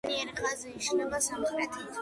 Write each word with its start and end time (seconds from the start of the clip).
მწვანე 0.07 0.37
ხაზი 0.39 0.73
იშლება 0.79 1.23
სამხრეთით. 1.29 1.89